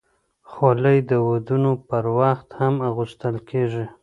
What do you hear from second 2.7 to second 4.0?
اغوستل کېږي.